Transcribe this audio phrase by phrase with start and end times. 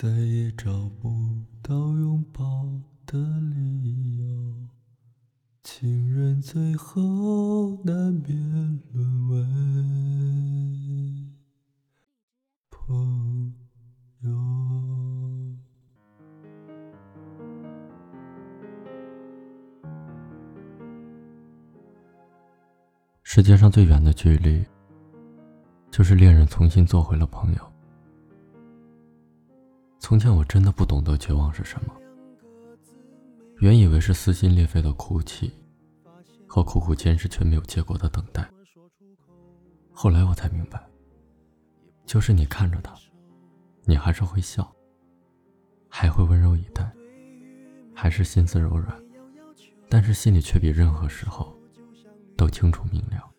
[0.00, 1.10] 再也找不
[1.60, 2.70] 到拥抱
[3.04, 4.54] 的理由，
[5.64, 9.44] 情人最后难免沦为
[12.70, 13.52] 朋
[14.20, 14.30] 友。
[23.24, 24.64] 世界上最远的距离，
[25.90, 27.77] 就是恋人重新做回了朋友。
[30.08, 31.94] 从前我真的不懂得绝望是什么，
[33.58, 35.52] 原以为是撕心裂肺的哭泣，
[36.46, 38.50] 和苦苦坚持却没有结果的等待。
[39.92, 40.82] 后来我才明白，
[42.06, 42.94] 就是你看着他，
[43.84, 44.74] 你还是会笑，
[45.90, 46.90] 还会温柔以待，
[47.94, 48.98] 还是心思柔软，
[49.90, 51.54] 但是心里却比任何时候
[52.34, 53.30] 都清楚明了，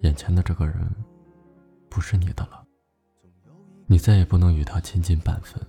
[0.00, 0.90] 眼前的这个人
[1.88, 2.66] 不是你的了，
[3.86, 5.64] 你再也不能与他亲近半分。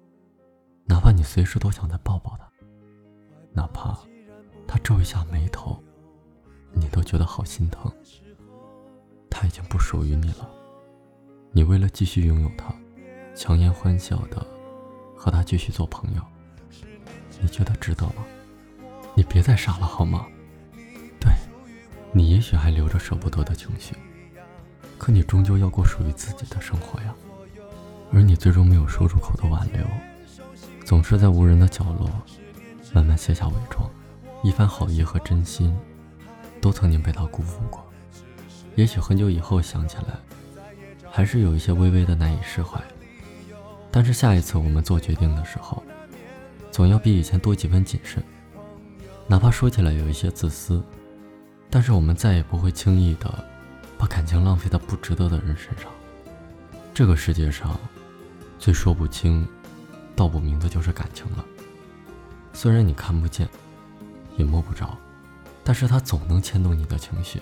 [0.86, 2.50] 哪怕你随时都想再抱抱他，
[3.54, 3.98] 哪怕
[4.68, 5.82] 他皱一下眉头，
[6.74, 7.92] 你都觉得好心疼。
[9.30, 10.50] 他已经不属于你了，
[11.52, 12.74] 你为了继续拥有他，
[13.36, 14.46] 强颜欢笑的
[15.18, 16.22] 和他继续做朋友，
[17.42, 18.24] 你觉得值得吗？
[19.16, 20.26] 你别再傻了好吗？
[21.20, 21.32] 对，
[22.14, 23.96] 你也许还留着舍不得的情绪，
[24.98, 27.14] 可你终究要过属于自己的生活呀。
[28.14, 29.86] 而你最终没有说出口的挽留。
[30.86, 32.08] 总是在无人的角落，
[32.94, 33.90] 慢慢卸下伪装，
[34.44, 35.76] 一番好意和真心，
[36.62, 37.84] 都曾经被他辜负过。
[38.76, 40.14] 也许很久以后想起来，
[41.10, 42.80] 还是有一些微微的难以释怀。
[43.90, 45.82] 但是下一次我们做决定的时候，
[46.70, 48.24] 总要比以前多几分谨慎。
[49.26, 50.84] 哪怕说起来有一些自私，
[51.68, 53.44] 但是我们再也不会轻易的
[53.98, 55.92] 把感情浪费在不值得的人身上。
[56.94, 57.76] 这个世界上，
[58.60, 59.48] 最说不清。
[60.16, 61.46] 道不明的就是感情了。
[62.54, 63.48] 虽然你看不见，
[64.38, 64.98] 也摸不着，
[65.64, 67.42] 但是它总能牵动你的情绪。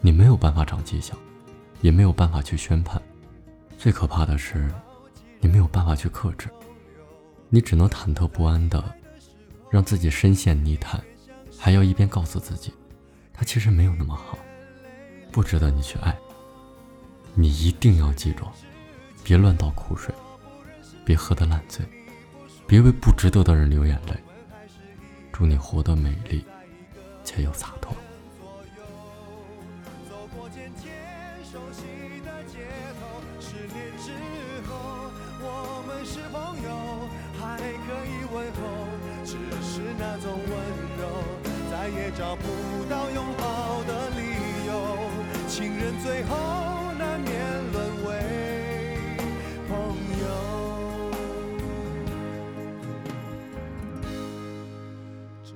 [0.00, 1.14] 你没有办法长记性，
[1.80, 3.00] 也没有办法去宣判。
[3.78, 4.68] 最可怕的是，
[5.40, 6.48] 你没有办法去克制。
[7.48, 8.82] 你只能忐忑不安的，
[9.70, 11.00] 让自己深陷泥潭，
[11.58, 12.72] 还要一边告诉自己，
[13.32, 14.36] 他其实没有那么好，
[15.30, 16.16] 不值得你去爱。
[17.34, 18.44] 你一定要记住，
[19.22, 20.12] 别乱倒苦水。
[21.04, 21.84] 别喝得烂醉，
[22.66, 24.14] 别为不值得的人流眼泪。
[25.32, 26.44] 祝你活得美丽，
[27.24, 27.94] 且又洒脱。
[42.14, 42.42] 找不
[42.90, 44.70] 到拥抱的理由。
[45.48, 46.36] 情人最后